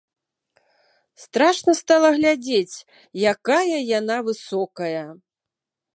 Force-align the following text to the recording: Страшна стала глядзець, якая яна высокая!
Страшна 1.25 1.75
стала 1.81 2.09
глядзець, 2.17 2.77
якая 3.33 3.77
яна 3.99 4.17
высокая! 4.31 5.05